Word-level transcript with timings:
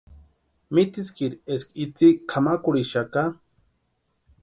Mitiskiri 0.75 1.37
eska 1.53 1.71
itsï 1.83 2.07
kʼamakurhixaka. 2.29 3.23